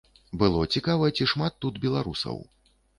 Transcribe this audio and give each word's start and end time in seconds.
Было 0.43 0.63
цікава, 0.77 1.11
ці 1.19 1.29
шмат 1.35 1.61
тут 1.67 1.81
беларусаў. 1.87 2.45